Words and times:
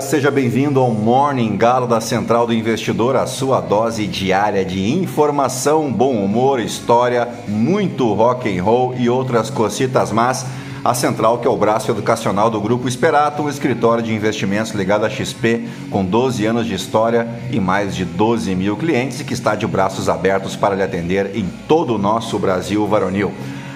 Seja 0.00 0.30
bem-vindo 0.30 0.80
ao 0.80 0.90
Morning 0.90 1.56
Galo 1.56 1.86
da 1.86 2.00
Central 2.00 2.46
do 2.46 2.54
Investidor, 2.54 3.16
a 3.16 3.26
sua 3.26 3.60
dose 3.60 4.06
diária 4.06 4.64
de 4.64 4.92
informação, 4.92 5.92
bom 5.92 6.14
humor, 6.14 6.58
história, 6.58 7.28
muito 7.46 8.12
rock 8.12 8.48
and 8.48 8.62
roll 8.62 8.94
e 8.96 9.08
outras 9.08 9.50
cocitas 9.50 10.10
más. 10.10 10.46
A 10.84 10.94
Central, 10.94 11.38
que 11.38 11.46
é 11.46 11.50
o 11.50 11.56
braço 11.56 11.90
educacional 11.90 12.50
do 12.50 12.60
Grupo 12.60 12.88
Esperato, 12.88 13.42
um 13.42 13.48
escritório 13.48 14.02
de 14.02 14.12
investimentos 14.12 14.72
ligado 14.72 15.06
à 15.06 15.10
XP, 15.10 15.66
com 15.90 16.04
12 16.04 16.44
anos 16.44 16.66
de 16.66 16.74
história 16.74 17.28
e 17.50 17.60
mais 17.60 17.94
de 17.94 18.04
12 18.04 18.54
mil 18.54 18.76
clientes 18.76 19.20
e 19.20 19.24
que 19.24 19.32
está 19.32 19.54
de 19.54 19.66
braços 19.66 20.08
abertos 20.08 20.56
para 20.56 20.74
lhe 20.74 20.82
atender 20.82 21.36
em 21.36 21.48
todo 21.68 21.94
o 21.94 21.98
nosso 21.98 22.38
Brasil 22.38 22.86
varonil. 22.86 23.32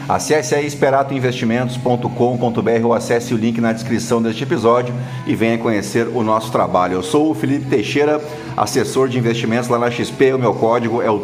Acesse 0.09 0.55
aí 0.55 0.67
esperatoinvestimentos.com.br 0.67 2.85
ou 2.85 2.95
acesse 2.95 3.35
o 3.35 3.37
link 3.37 3.61
na 3.61 3.75
descrição 3.75 4.23
deste 4.23 4.43
episódio 4.43 4.95
e 5.27 5.35
venha 5.35 5.59
conhecer 5.59 6.09
o 6.09 6.23
nosso 6.23 6.51
trabalho. 6.51 6.95
Eu 6.95 7.03
sou 7.03 7.31
o 7.31 7.35
Felipe 7.35 7.67
Teixeira, 7.67 8.19
assessor 8.57 9.07
de 9.09 9.19
investimentos 9.19 9.69
lá 9.69 9.79
na 9.79 9.91
XP. 9.91 10.33
O 10.33 10.39
meu 10.39 10.55
código 10.55 11.03
é 11.03 11.11
o 11.11 11.19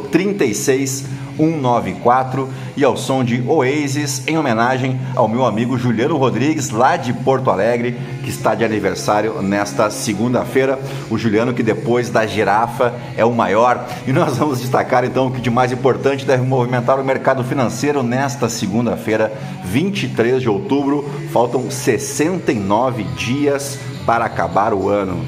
36194 1.36 2.48
e 2.76 2.84
ao 2.84 2.96
som 2.96 3.24
de 3.24 3.42
Oasis, 3.46 4.22
em 4.26 4.36
homenagem 4.36 5.00
ao 5.14 5.28
meu 5.28 5.44
amigo 5.44 5.78
Juliano 5.78 6.16
Rodrigues, 6.16 6.70
lá 6.70 6.96
de 6.96 7.12
Porto 7.12 7.50
Alegre, 7.50 7.96
que 8.22 8.30
está 8.30 8.54
de 8.54 8.64
aniversário 8.64 9.40
nesta 9.42 9.90
segunda-feira. 9.90 10.78
O 11.10 11.18
Juliano, 11.18 11.54
que 11.54 11.62
depois 11.62 12.10
da 12.10 12.26
girafa 12.26 12.94
é 13.16 13.24
o 13.24 13.32
maior. 13.32 13.86
E 14.06 14.12
nós 14.12 14.36
vamos 14.36 14.60
destacar 14.60 15.04
então 15.04 15.28
o 15.28 15.30
que 15.30 15.40
de 15.40 15.50
mais 15.50 15.72
importante 15.72 16.24
deve 16.24 16.42
movimentar 16.42 16.98
o 16.98 17.04
mercado 17.04 17.44
financeiro 17.44 18.02
nesta 18.02 18.48
segunda 18.48 18.74
segunda-feira, 18.84 19.32
23 19.64 20.42
de 20.42 20.48
outubro. 20.48 21.08
Faltam 21.32 21.70
69 21.70 23.04
dias 23.16 23.78
para 24.04 24.24
acabar 24.24 24.72
o 24.74 24.88
ano. 24.88 25.24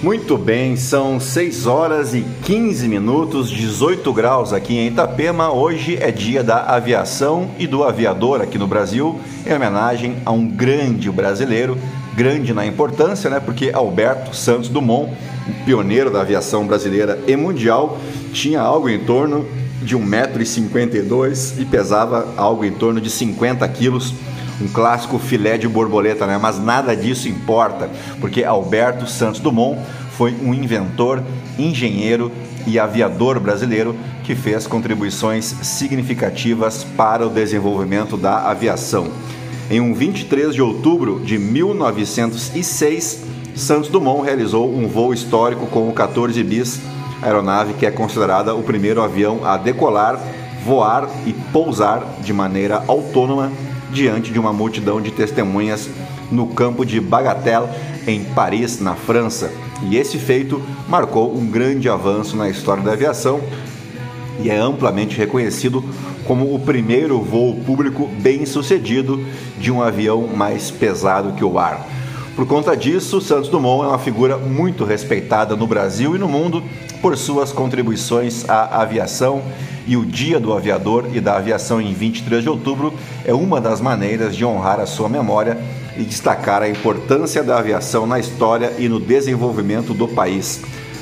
Muito 0.00 0.38
bem, 0.38 0.76
são 0.76 1.18
6 1.18 1.66
horas 1.66 2.14
e 2.14 2.24
15 2.44 2.86
minutos, 2.86 3.50
18 3.50 4.12
graus 4.12 4.52
aqui 4.52 4.76
em 4.76 4.86
Itapema. 4.86 5.50
Hoje 5.50 5.98
é 6.00 6.12
dia 6.12 6.44
da 6.44 6.66
aviação 6.66 7.50
e 7.58 7.66
do 7.66 7.82
aviador 7.82 8.40
aqui 8.40 8.56
no 8.56 8.68
Brasil, 8.68 9.18
em 9.44 9.52
homenagem 9.52 10.18
a 10.24 10.30
um 10.30 10.46
grande 10.46 11.10
brasileiro, 11.10 11.76
grande 12.14 12.54
na 12.54 12.64
importância, 12.64 13.28
né? 13.28 13.40
Porque 13.40 13.72
Alberto 13.74 14.36
Santos 14.36 14.68
Dumont, 14.68 15.12
pioneiro 15.64 16.12
da 16.12 16.20
aviação 16.20 16.64
brasileira 16.64 17.18
e 17.26 17.34
mundial, 17.34 17.98
tinha 18.32 18.60
algo 18.60 18.88
em 18.88 19.00
torno 19.00 19.44
de 19.82 19.96
1,52m 19.96 21.60
e 21.60 21.64
pesava 21.64 22.34
algo 22.36 22.64
em 22.64 22.70
torno 22.70 23.00
de 23.00 23.10
50 23.10 23.66
quilos 23.70 24.14
um 24.60 24.68
clássico 24.68 25.18
filé 25.18 25.56
de 25.56 25.68
borboleta, 25.68 26.26
né? 26.26 26.38
Mas 26.40 26.58
nada 26.58 26.96
disso 26.96 27.28
importa, 27.28 27.90
porque 28.20 28.44
Alberto 28.44 29.06
Santos 29.06 29.40
Dumont 29.40 29.80
foi 30.16 30.34
um 30.42 30.52
inventor, 30.52 31.22
engenheiro 31.58 32.32
e 32.66 32.78
aviador 32.78 33.38
brasileiro 33.38 33.96
que 34.24 34.34
fez 34.34 34.66
contribuições 34.66 35.44
significativas 35.62 36.84
para 36.96 37.26
o 37.26 37.30
desenvolvimento 37.30 38.16
da 38.16 38.50
aviação. 38.50 39.08
Em 39.70 39.80
um 39.80 39.94
23 39.94 40.54
de 40.54 40.62
outubro 40.62 41.20
de 41.20 41.38
1906, 41.38 43.24
Santos 43.54 43.88
Dumont 43.88 44.24
realizou 44.24 44.72
um 44.74 44.88
voo 44.88 45.12
histórico 45.12 45.66
com 45.66 45.88
o 45.88 45.92
14 45.92 46.42
bis, 46.42 46.80
aeronave 47.22 47.74
que 47.74 47.86
é 47.86 47.90
considerada 47.90 48.54
o 48.54 48.62
primeiro 48.62 49.02
avião 49.02 49.44
a 49.44 49.56
decolar, 49.56 50.18
voar 50.64 51.08
e 51.26 51.32
pousar 51.32 52.02
de 52.20 52.32
maneira 52.32 52.82
autônoma 52.86 53.52
diante 53.90 54.32
de 54.32 54.38
uma 54.38 54.52
multidão 54.52 55.00
de 55.00 55.10
testemunhas 55.10 55.88
no 56.30 56.46
campo 56.48 56.84
de 56.84 57.00
Bagatelle, 57.00 57.68
em 58.06 58.24
Paris, 58.24 58.80
na 58.80 58.94
França. 58.94 59.50
E 59.88 59.96
esse 59.96 60.18
feito 60.18 60.60
marcou 60.88 61.36
um 61.36 61.46
grande 61.46 61.88
avanço 61.88 62.36
na 62.36 62.48
história 62.48 62.82
da 62.82 62.92
aviação 62.92 63.40
e 64.40 64.50
é 64.50 64.56
amplamente 64.56 65.16
reconhecido 65.16 65.84
como 66.24 66.54
o 66.54 66.58
primeiro 66.58 67.20
voo 67.20 67.54
público 67.54 68.08
bem 68.20 68.44
sucedido 68.44 69.24
de 69.58 69.72
um 69.72 69.82
avião 69.82 70.26
mais 70.26 70.70
pesado 70.70 71.32
que 71.32 71.44
o 71.44 71.58
ar. 71.58 71.86
Por 72.38 72.46
conta 72.46 72.76
disso, 72.76 73.20
Santos 73.20 73.50
Dumont 73.50 73.84
é 73.84 73.88
uma 73.88 73.98
figura 73.98 74.38
muito 74.38 74.84
respeitada 74.84 75.56
no 75.56 75.66
Brasil 75.66 76.14
e 76.14 76.20
no 76.20 76.28
mundo 76.28 76.62
por 77.02 77.18
suas 77.18 77.50
contribuições 77.50 78.48
à 78.48 78.80
aviação 78.80 79.42
e 79.88 79.96
o 79.96 80.06
Dia 80.06 80.38
do 80.38 80.52
Aviador 80.52 81.06
e 81.12 81.20
da 81.20 81.36
Aviação 81.36 81.80
em 81.80 81.92
23 81.92 82.44
de 82.44 82.48
outubro 82.48 82.94
é 83.24 83.34
uma 83.34 83.60
das 83.60 83.80
maneiras 83.80 84.36
de 84.36 84.44
honrar 84.44 84.78
a 84.78 84.86
sua 84.86 85.08
memória 85.08 85.58
e 85.96 86.04
destacar 86.04 86.62
a 86.62 86.68
importância 86.68 87.42
da 87.42 87.58
aviação 87.58 88.06
na 88.06 88.20
história 88.20 88.72
e 88.78 88.88
no 88.88 89.00
desenvolvimento 89.00 89.92
do 89.92 90.06
país. 90.06 90.60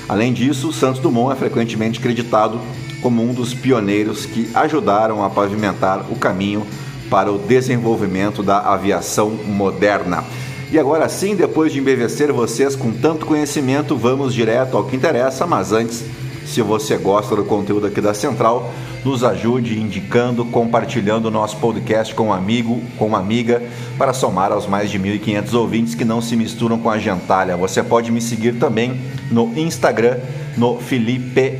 Além 0.09 0.33
disso, 0.33 0.73
Santos 0.73 1.03
Dumont 1.03 1.35
é 1.35 1.39
frequentemente 1.39 2.01
creditado 2.01 2.59
como 3.03 3.23
um 3.23 3.35
dos 3.35 3.53
pioneiros 3.53 4.25
que 4.25 4.49
ajudaram 4.55 5.23
a 5.23 5.29
pavimentar 5.29 6.11
o 6.11 6.17
caminho 6.17 6.67
para 7.11 7.31
o 7.31 7.39
desenvolvimento 7.39 8.43
da 8.43 8.61
aviação 8.61 9.29
moderna. 9.29 10.25
E 10.71 10.79
agora 10.79 11.09
sim, 11.09 11.37
depois 11.37 11.73
de 11.73 11.79
embevecer 11.79 12.33
vocês 12.33 12.75
com 12.75 12.91
tanto 12.91 13.25
conhecimento, 13.25 13.97
vamos 13.97 14.35
direto 14.35 14.77
ao 14.77 14.85
que 14.85 14.97
interessa, 14.97 15.47
mas 15.47 15.73
antes 15.73 16.05
se 16.47 16.63
você 16.63 16.97
gosta 16.97 17.35
do 17.35 17.45
conteúdo 17.45 17.87
aqui 17.87 18.01
da 18.01 18.15
Central, 18.15 18.73
nos 19.05 19.25
ajude 19.25 19.79
indicando, 19.79 20.45
compartilhando 20.45 21.27
o 21.27 21.31
nosso 21.31 21.57
podcast 21.57 22.15
com 22.15 22.29
um 22.29 22.33
amigo, 22.33 22.81
com 22.97 23.07
uma 23.07 23.19
amiga, 23.19 23.63
para 23.99 24.13
somar 24.13 24.53
aos 24.53 24.67
mais 24.67 24.91
de 24.91 24.99
1.500 24.99 25.55
ouvintes 25.55 25.95
que 25.95 26.05
não 26.05 26.23
se 26.23 26.37
misturam 26.37 26.79
com 26.79 26.89
a 26.89 26.99
gentalha. 26.99 27.57
Você 27.57 27.83
pode 27.83 28.13
me 28.13 28.21
seguir 28.21 28.55
também 28.55 29.01
no 29.31 29.53
Instagram, 29.57 30.19
no 30.57 30.79
Felipe 30.79 31.59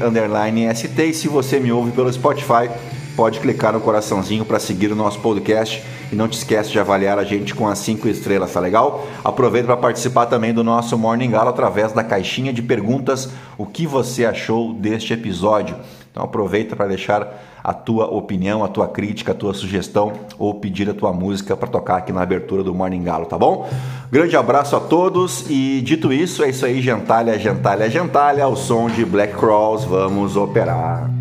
ST, 0.75 1.03
e 1.03 1.15
se 1.15 1.29
você 1.29 1.59
me 1.59 1.73
ouve 1.73 1.91
pelo 1.91 2.13
Spotify, 2.13 2.71
pode 3.17 3.41
clicar 3.41 3.73
no 3.73 3.81
coraçãozinho 3.81 4.45
para 4.45 4.59
seguir 4.59 4.93
o 4.93 4.95
nosso 4.95 5.19
podcast 5.21 5.83
e 6.13 6.15
não 6.15 6.29
te 6.29 6.37
esquece 6.37 6.71
de 6.71 6.79
avaliar 6.79 7.19
a 7.19 7.25
gente 7.25 7.55
com 7.55 7.67
as 7.67 7.79
5 7.79 8.07
estrelas, 8.09 8.53
tá 8.53 8.61
legal? 8.61 9.07
Aproveita 9.25 9.67
para 9.67 9.77
participar 9.79 10.27
também 10.27 10.53
do 10.53 10.63
nosso 10.63 10.97
Morning 10.99 11.31
Gala 11.31 11.51
através 11.51 11.93
da 11.93 12.05
caixinha 12.05 12.53
de 12.53 12.63
perguntas, 12.63 13.31
o 13.57 13.65
que 13.65 13.87
você 13.87 14.27
achou 14.27 14.75
deste 14.75 15.15
episódio. 15.15 15.77
Então 16.13 16.23
aproveita 16.23 16.77
para 16.77 16.87
deixar 16.87 17.43
a 17.65 17.75
tua 17.75 18.07
opinião, 18.07 18.63
a 18.63 18.69
tua 18.69 18.87
crítica, 18.87 19.33
a 19.33 19.35
tua 19.35 19.53
sugestão 19.53 20.13
ou 20.39 20.55
pedir 20.55 20.89
a 20.89 20.95
tua 20.95 21.13
música 21.13 21.57
para 21.57 21.69
tocar 21.69 21.97
aqui 21.97 22.13
na 22.13 22.23
abertura 22.23 22.63
do 22.63 22.75
Morning 22.75 23.03
Galo, 23.03 23.27
tá 23.27 23.37
bom? 23.37 23.69
Grande 24.11 24.37
abraço 24.37 24.77
a 24.77 24.81
todos 24.81 25.45
e 25.51 25.81
dito 25.83 26.13
isso, 26.13 26.45
é 26.45 26.51
isso 26.51 26.65
aí, 26.65 26.81
gentalha, 26.81 27.39
gentalha, 27.39 27.91
gentalha, 27.91 28.45
ao 28.45 28.57
som 28.57 28.89
de 28.89 29.05
Black 29.05 29.35
Cross, 29.35 29.85
vamos 29.85 30.37
operar. 30.37 31.16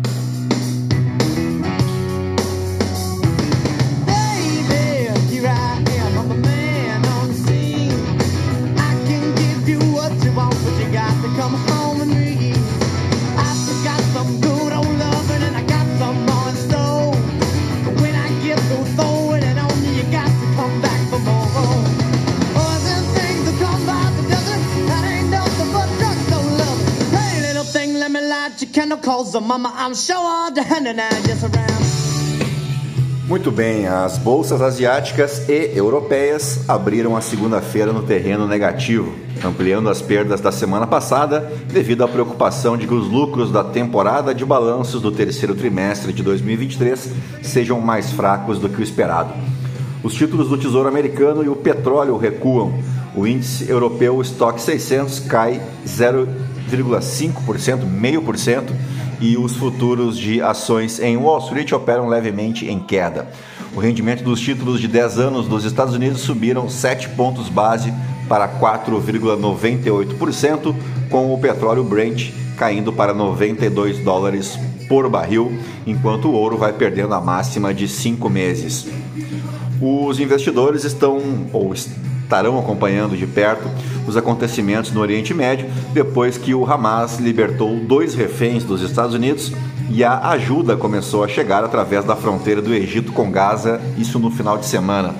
Muito 33.28 33.50
bem, 33.50 33.88
as 33.88 34.18
bolsas 34.18 34.62
asiáticas 34.62 35.48
e 35.48 35.72
europeias 35.74 36.60
abriram 36.68 37.16
a 37.16 37.20
segunda-feira 37.20 37.92
no 37.92 38.04
terreno 38.04 38.46
negativo, 38.46 39.12
ampliando 39.44 39.90
as 39.90 40.00
perdas 40.00 40.40
da 40.40 40.52
semana 40.52 40.86
passada 40.86 41.52
devido 41.66 42.04
à 42.04 42.08
preocupação 42.08 42.76
de 42.76 42.86
que 42.86 42.94
os 42.94 43.08
lucros 43.08 43.50
da 43.50 43.64
temporada 43.64 44.32
de 44.32 44.44
balanços 44.44 45.02
do 45.02 45.10
terceiro 45.10 45.56
trimestre 45.56 46.12
de 46.12 46.22
2023 46.22 47.10
sejam 47.42 47.80
mais 47.80 48.12
fracos 48.12 48.60
do 48.60 48.68
que 48.68 48.80
o 48.80 48.84
esperado. 48.84 49.32
Os 50.04 50.14
títulos 50.14 50.48
do 50.48 50.56
Tesouro 50.56 50.88
Americano 50.88 51.42
e 51.42 51.48
o 51.48 51.56
petróleo 51.56 52.16
recuam. 52.16 52.78
O 53.16 53.26
índice 53.26 53.68
europeu 53.68 54.22
Stock 54.22 54.62
600 54.62 55.18
cai 55.20 55.60
0,5%, 56.70 57.84
meio 57.84 58.22
por 58.22 58.38
cento 58.38 58.72
e 59.20 59.36
os 59.36 59.56
futuros 59.56 60.16
de 60.18 60.40
ações 60.42 60.98
em 61.00 61.16
Wall 61.16 61.38
Street 61.38 61.72
operam 61.72 62.06
levemente 62.08 62.66
em 62.66 62.78
queda. 62.78 63.26
O 63.74 63.80
rendimento 63.80 64.22
dos 64.24 64.40
títulos 64.40 64.80
de 64.80 64.88
10 64.88 65.18
anos 65.18 65.48
dos 65.48 65.64
Estados 65.64 65.94
Unidos 65.94 66.20
subiram 66.22 66.68
7 66.68 67.10
pontos 67.10 67.48
base 67.48 67.94
para 68.28 68.48
4,98%, 68.48 70.74
com 71.10 71.32
o 71.32 71.38
petróleo 71.38 71.84
Brent 71.84 72.32
caindo 72.56 72.92
para 72.92 73.14
92 73.14 73.98
dólares 73.98 74.58
por 74.88 75.08
barril, 75.08 75.56
enquanto 75.86 76.28
o 76.28 76.32
ouro 76.32 76.56
vai 76.56 76.72
perdendo 76.72 77.14
a 77.14 77.20
máxima 77.20 77.72
de 77.74 77.86
5 77.86 78.28
meses. 78.30 78.86
Os 79.80 80.18
investidores 80.18 80.82
estão 80.84 81.20
ou 81.52 81.72
estarão 82.26 82.58
acompanhando 82.58 83.16
de 83.16 83.24
perto 83.24 83.70
os 84.06 84.16
acontecimentos 84.16 84.90
no 84.90 85.00
Oriente 85.00 85.32
Médio 85.32 85.70
depois 85.92 86.36
que 86.36 86.52
o 86.52 86.70
Hamas 86.70 87.18
libertou 87.18 87.76
dois 87.76 88.14
reféns 88.14 88.64
dos 88.64 88.82
Estados 88.82 89.14
Unidos 89.14 89.52
e 89.88 90.02
a 90.02 90.18
ajuda 90.30 90.76
começou 90.76 91.22
a 91.22 91.28
chegar 91.28 91.62
através 91.62 92.04
da 92.04 92.16
fronteira 92.16 92.60
do 92.60 92.74
Egito 92.74 93.12
com 93.12 93.30
Gaza, 93.30 93.80
isso 93.96 94.18
no 94.18 94.32
final 94.32 94.58
de 94.58 94.66
semana. 94.66 95.14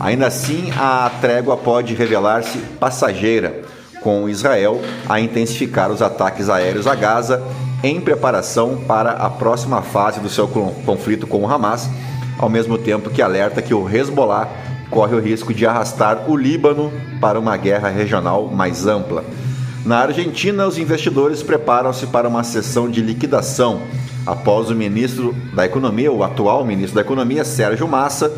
Ainda 0.00 0.26
assim, 0.26 0.70
a 0.78 1.10
trégua 1.20 1.56
pode 1.56 1.94
revelar-se 1.94 2.58
passageira, 2.80 3.62
com 4.00 4.28
Israel 4.28 4.80
a 5.08 5.20
intensificar 5.20 5.90
os 5.90 6.00
ataques 6.00 6.48
aéreos 6.48 6.86
a 6.86 6.94
Gaza 6.94 7.42
em 7.82 8.00
preparação 8.00 8.78
para 8.88 9.10
a 9.10 9.28
próxima 9.28 9.82
fase 9.82 10.20
do 10.20 10.28
seu 10.30 10.48
conflito 10.48 11.26
com 11.26 11.42
o 11.42 11.50
Hamas, 11.50 11.88
ao 12.38 12.48
mesmo 12.48 12.78
tempo 12.78 13.10
que 13.10 13.20
alerta 13.20 13.60
que 13.60 13.74
o 13.74 13.88
Hezbollah 13.88 14.48
corre 14.90 15.14
o 15.14 15.20
risco 15.20 15.52
de 15.52 15.66
arrastar 15.66 16.30
o 16.30 16.36
Líbano 16.36 16.92
para 17.20 17.38
uma 17.38 17.56
guerra 17.56 17.88
regional 17.88 18.48
mais 18.48 18.86
ampla. 18.86 19.24
Na 19.84 19.98
Argentina, 19.98 20.66
os 20.66 20.78
investidores 20.78 21.42
preparam-se 21.42 22.06
para 22.08 22.28
uma 22.28 22.42
sessão 22.42 22.90
de 22.90 23.00
liquidação 23.00 23.82
após 24.26 24.68
o 24.68 24.74
ministro 24.74 25.34
da 25.54 25.64
Economia, 25.64 26.10
o 26.10 26.24
atual 26.24 26.64
ministro 26.64 26.96
da 26.96 27.02
Economia, 27.02 27.44
Sérgio 27.44 27.86
Massa, 27.86 28.32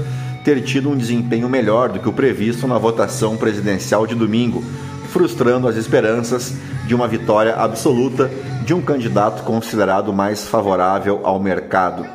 ter 0.45 0.62
tido 0.62 0.91
um 0.91 0.97
desempenho 0.97 1.49
melhor 1.49 1.89
do 1.89 1.99
que 1.99 2.09
o 2.09 2.12
previsto 2.12 2.67
na 2.67 2.77
votação 2.79 3.37
presidencial 3.37 4.06
de 4.06 4.15
domingo, 4.15 4.62
frustrando 5.11 5.67
as 5.67 5.77
esperanças 5.77 6.55
de 6.87 6.95
uma 6.95 7.09
vitória 7.09 7.55
absoluta 7.55 8.31
de 8.65 8.75
um 8.75 8.83
candidato 8.83 9.43
considerado 9.43 10.12
mais 10.12 10.47
favorável 10.47 11.21
ao 11.25 11.41
mercado. 11.41 12.06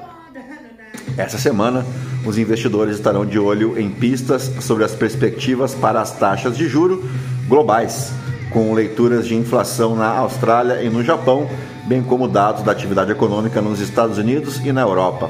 Essa 1.18 1.40
semana, 1.40 1.86
os 2.26 2.38
investidores 2.38 2.96
estarão 2.96 3.26
de 3.26 3.38
olho 3.38 3.78
em 3.78 3.90
pistas 3.90 4.52
sobre 4.62 4.84
as 4.84 4.94
perspectivas 4.94 5.74
para 5.74 6.02
as 6.02 6.12
taxas 6.12 6.58
de 6.58 6.68
juro 6.68 7.04
globais, 7.48 8.12
com 8.52 8.74
leituras 8.74 9.28
de 9.28 9.36
inflação 9.36 9.96
na 9.96 10.08
Austrália 10.08 10.82
e 10.82 10.90
no 10.90 11.04
Japão, 11.04 11.50
bem 11.86 12.02
como 12.02 12.28
dados 12.28 12.64
da 12.64 12.72
atividade 12.72 13.12
econômica 13.12 13.62
nos 13.62 13.80
Estados 13.80 14.18
Unidos 14.18 14.60
e 14.64 14.72
na 14.72 14.82
Europa. 14.82 15.30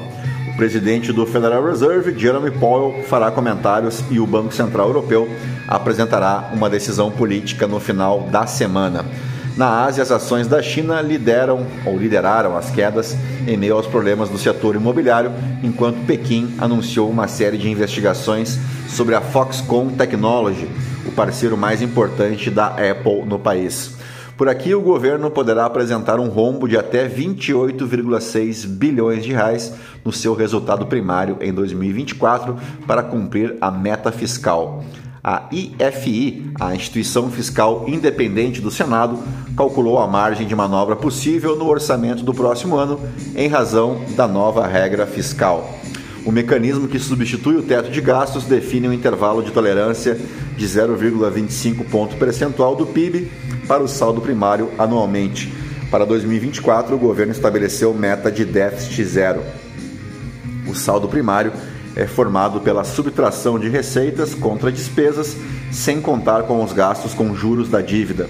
O 0.52 0.56
presidente 0.56 1.12
do 1.12 1.26
Federal 1.26 1.64
Reserve, 1.64 2.16
Jeremy 2.16 2.52
Powell, 2.52 3.02
fará 3.04 3.30
comentários 3.30 4.04
e 4.10 4.20
o 4.20 4.26
Banco 4.26 4.54
Central 4.54 4.86
Europeu 4.86 5.28
apresentará 5.66 6.50
uma 6.54 6.70
decisão 6.70 7.10
política 7.10 7.66
no 7.66 7.80
final 7.80 8.28
da 8.30 8.46
semana. 8.46 9.04
Na 9.56 9.84
Ásia, 9.84 10.02
as 10.02 10.10
ações 10.10 10.48
da 10.48 10.60
China 10.60 11.00
lideram 11.00 11.64
ou 11.86 11.96
lideraram 11.96 12.56
as 12.56 12.70
quedas 12.70 13.16
em 13.46 13.56
meio 13.56 13.76
aos 13.76 13.86
problemas 13.86 14.28
do 14.28 14.36
setor 14.36 14.74
imobiliário, 14.74 15.30
enquanto 15.62 16.04
Pequim 16.06 16.52
anunciou 16.58 17.08
uma 17.08 17.28
série 17.28 17.56
de 17.56 17.70
investigações 17.70 18.58
sobre 18.88 19.14
a 19.14 19.20
Foxconn 19.20 19.90
Technology, 19.90 20.68
o 21.06 21.12
parceiro 21.12 21.56
mais 21.56 21.80
importante 21.80 22.50
da 22.50 22.66
Apple 22.66 23.24
no 23.26 23.38
país. 23.38 23.94
Por 24.36 24.48
aqui, 24.48 24.74
o 24.74 24.80
governo 24.80 25.30
poderá 25.30 25.64
apresentar 25.64 26.18
um 26.18 26.28
rombo 26.28 26.66
de 26.66 26.76
até 26.76 27.08
28,6 27.08 28.66
bilhões 28.66 29.22
de 29.22 29.32
reais 29.32 29.72
no 30.04 30.12
seu 30.12 30.34
resultado 30.34 30.86
primário 30.86 31.36
em 31.40 31.52
2024 31.52 32.56
para 32.88 33.04
cumprir 33.04 33.56
a 33.60 33.70
meta 33.70 34.10
fiscal. 34.10 34.82
A 35.26 35.48
IFI, 35.50 36.52
a 36.60 36.74
instituição 36.74 37.30
fiscal 37.30 37.86
independente 37.88 38.60
do 38.60 38.70
Senado, 38.70 39.18
calculou 39.56 39.98
a 39.98 40.06
margem 40.06 40.46
de 40.46 40.54
manobra 40.54 40.94
possível 40.94 41.56
no 41.56 41.66
orçamento 41.66 42.22
do 42.22 42.34
próximo 42.34 42.76
ano 42.76 43.00
em 43.34 43.48
razão 43.48 44.02
da 44.14 44.28
nova 44.28 44.66
regra 44.66 45.06
fiscal. 45.06 45.78
O 46.26 46.30
mecanismo 46.30 46.88
que 46.88 46.98
substitui 46.98 47.56
o 47.56 47.62
teto 47.62 47.90
de 47.90 48.02
gastos 48.02 48.44
define 48.44 48.86
um 48.86 48.92
intervalo 48.92 49.42
de 49.42 49.50
tolerância 49.50 50.14
de 50.58 50.66
0,25 50.66 51.86
ponto 51.86 52.16
percentual 52.16 52.76
do 52.76 52.84
PIB 52.84 53.32
para 53.66 53.82
o 53.82 53.88
saldo 53.88 54.20
primário 54.20 54.72
anualmente. 54.78 55.50
Para 55.90 56.04
2024, 56.04 56.94
o 56.94 56.98
governo 56.98 57.32
estabeleceu 57.32 57.94
meta 57.94 58.30
de 58.30 58.44
déficit 58.44 59.02
zero. 59.04 59.42
O 60.68 60.74
saldo 60.74 61.08
primário 61.08 61.50
é 61.96 62.06
formado 62.06 62.60
pela 62.60 62.84
subtração 62.84 63.58
de 63.58 63.68
receitas 63.68 64.34
contra 64.34 64.72
despesas, 64.72 65.36
sem 65.70 66.00
contar 66.00 66.42
com 66.42 66.62
os 66.62 66.72
gastos 66.72 67.14
com 67.14 67.34
juros 67.34 67.68
da 67.68 67.80
dívida. 67.80 68.28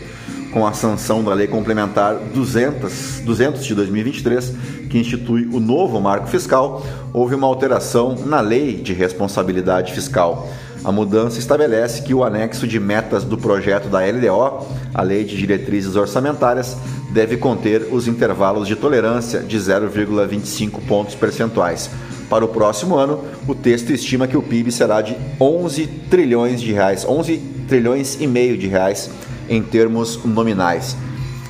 Com 0.52 0.66
a 0.66 0.72
sanção 0.72 1.24
da 1.24 1.34
Lei 1.34 1.48
Complementar 1.48 2.16
200, 2.32 3.22
200 3.24 3.64
de 3.64 3.74
2023, 3.74 4.54
que 4.88 4.98
institui 4.98 5.48
o 5.52 5.58
novo 5.58 6.00
marco 6.00 6.28
fiscal, 6.28 6.86
houve 7.12 7.34
uma 7.34 7.46
alteração 7.46 8.14
na 8.24 8.40
Lei 8.40 8.74
de 8.74 8.92
Responsabilidade 8.92 9.92
Fiscal. 9.92 10.48
A 10.84 10.92
mudança 10.92 11.38
estabelece 11.38 12.02
que 12.02 12.14
o 12.14 12.22
anexo 12.22 12.68
de 12.68 12.78
metas 12.78 13.24
do 13.24 13.38
projeto 13.38 13.88
da 13.88 14.00
LDO, 14.00 14.66
a 14.92 15.02
Lei 15.02 15.24
de 15.24 15.36
Diretrizes 15.36 15.96
Orçamentárias, 15.96 16.76
deve 17.10 17.36
conter 17.36 17.88
os 17.90 18.06
intervalos 18.06 18.68
de 18.68 18.76
tolerância 18.76 19.40
de 19.40 19.58
0,25 19.58 20.80
pontos 20.86 21.14
percentuais 21.14 21.90
para 22.28 22.44
o 22.44 22.48
próximo 22.48 22.96
ano, 22.96 23.24
o 23.46 23.54
texto 23.54 23.90
estima 23.90 24.26
que 24.26 24.36
o 24.36 24.42
PIB 24.42 24.70
será 24.72 25.00
de 25.00 25.16
11 25.40 25.86
trilhões 26.10 26.60
de 26.60 26.72
reais, 26.72 27.04
11 27.04 27.36
trilhões 27.68 28.18
e 28.20 28.26
meio 28.26 28.56
de 28.56 28.66
reais 28.66 29.10
em 29.48 29.62
termos 29.62 30.24
nominais. 30.24 30.96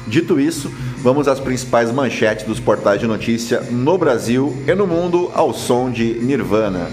Dito 0.07 0.39
isso, 0.39 0.71
vamos 1.03 1.29
às 1.29 1.41
principais 1.41 1.91
manchetes 1.91 2.45
dos 2.45 2.61
portais 2.61 3.01
de 3.01 3.07
notícia 3.07 3.61
no 3.71 3.97
Brasil 3.97 4.55
e 4.67 4.75
no 4.75 4.87
mundo 4.87 5.31
ao 5.35 5.55
som 5.55 5.91
de 5.91 6.15
Nirvana. 6.21 6.91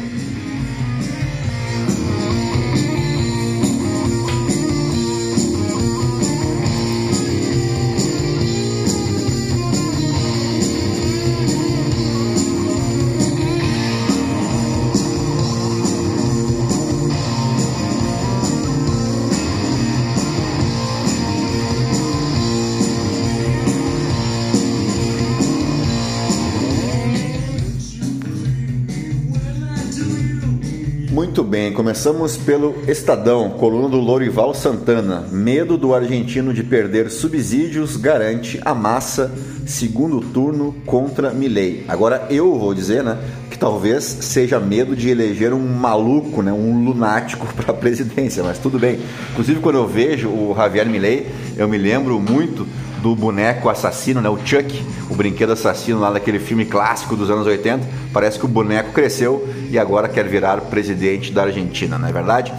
Começamos 31.81 32.38
pelo 32.38 32.75
Estadão, 32.88 33.50
coluna 33.50 33.89
do 33.89 33.97
Lorival 33.97 34.53
Santana. 34.53 35.25
Medo 35.31 35.79
do 35.79 35.95
argentino 35.95 36.53
de 36.53 36.63
perder 36.63 37.09
subsídios 37.09 37.97
garante 37.97 38.61
a 38.63 38.75
massa 38.75 39.31
segundo 39.65 40.21
turno 40.21 40.75
contra 40.85 41.31
Milei. 41.31 41.83
Agora 41.88 42.27
eu 42.29 42.55
vou 42.55 42.75
dizer, 42.75 43.03
né, 43.03 43.17
que 43.50 43.57
talvez 43.57 44.03
seja 44.03 44.59
medo 44.59 44.95
de 44.95 45.09
eleger 45.09 45.53
um 45.53 45.67
maluco, 45.67 46.43
né, 46.43 46.53
um 46.53 46.85
lunático 46.85 47.47
para 47.57 47.71
a 47.71 47.75
presidência, 47.75 48.43
mas 48.43 48.59
tudo 48.59 48.77
bem. 48.77 49.00
Inclusive 49.31 49.59
quando 49.59 49.77
eu 49.77 49.88
vejo 49.88 50.29
o 50.29 50.53
Javier 50.55 50.88
Milei, 50.88 51.31
eu 51.57 51.67
me 51.67 51.79
lembro 51.79 52.19
muito 52.19 52.67
do 53.01 53.15
boneco 53.15 53.67
assassino, 53.67 54.21
né? 54.21 54.29
O 54.29 54.38
Chuck, 54.45 54.85
o 55.11 55.15
brinquedo 55.15 55.51
assassino 55.51 55.99
lá 55.99 56.09
daquele 56.09 56.39
filme 56.39 56.63
clássico 56.63 57.17
dos 57.17 57.29
anos 57.29 57.45
80. 57.45 57.85
Parece 58.13 58.39
que 58.39 58.45
o 58.45 58.47
boneco 58.47 58.93
cresceu 58.93 59.45
e 59.69 59.77
agora 59.77 60.07
quer 60.07 60.25
virar 60.25 60.61
presidente 60.61 61.33
da 61.33 61.43
Argentina, 61.43 61.99
não 61.99 62.07
é 62.07 62.13
verdade? 62.13 62.53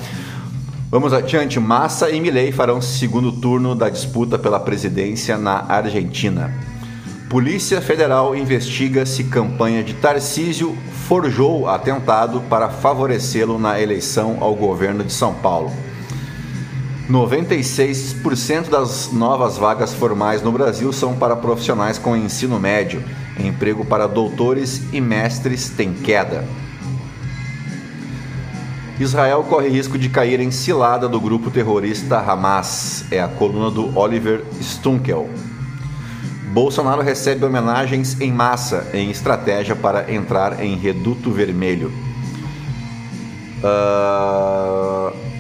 Vamos 0.91 1.15
adiante. 1.15 1.59
Massa 1.59 2.11
e 2.11 2.21
Milei 2.21 2.53
farão 2.53 2.83
segundo 2.83 3.33
turno 3.33 3.75
da 3.75 3.89
disputa 3.89 4.39
pela 4.39 4.61
presidência 4.61 5.39
na 5.39 5.65
Argentina. 5.67 6.53
Polícia 7.31 7.81
Federal 7.81 8.37
investiga 8.37 9.07
se 9.07 9.25
campanha 9.25 9.83
de 9.83 9.95
Tarcísio 9.95 10.77
forjou 11.09 11.67
atentado 11.67 12.43
para 12.43 12.69
favorecê-lo 12.69 13.59
na 13.59 13.81
eleição 13.81 14.37
ao 14.41 14.55
governo 14.55 15.03
de 15.03 15.13
São 15.15 15.33
Paulo. 15.33 15.73
96% 17.13 18.71
das 18.71 19.13
novas 19.13 19.59
vagas 19.59 19.93
formais 19.93 20.41
no 20.41 20.51
Brasil 20.51 20.91
são 20.95 21.15
para 21.15 21.37
profissionais 21.37 21.99
com 21.99 22.17
ensino 22.17 22.59
médio. 22.59 23.05
Emprego 23.39 23.85
para 23.85 24.09
doutores 24.09 24.81
e 24.95 25.01
mestres 25.01 25.69
tem 25.69 25.93
queda. 25.93 26.43
Israel 28.99 29.45
corre 29.45 29.69
risco 29.69 29.99
de 29.99 30.09
cair 30.09 30.41
em 30.41 30.51
cilada 30.51 31.07
do 31.07 31.21
grupo 31.21 31.51
terrorista 31.51 32.19
Hamas. 32.19 33.05
É 33.11 33.21
a 33.21 33.29
coluna 33.29 33.71
do 33.71 33.95
Oliver 33.99 34.43
Stunkel. 34.63 35.29
Bolsonaro 36.51 37.03
recebe 37.03 37.45
homenagens 37.45 38.19
em 38.23 38.33
massa 38.33 38.89
em 38.95 39.11
estratégia 39.11 39.77
para 39.77 40.11
entrar 40.11 40.65
em 40.65 40.77
Reduto 40.77 41.31
Vermelho. 41.31 41.93
Uh... 43.63 45.32